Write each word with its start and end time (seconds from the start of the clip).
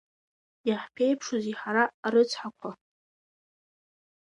Иаҳԥеиԥшузеи 0.69 1.55
ҳара 1.59 1.83
арыцҳақәа?! 2.05 2.71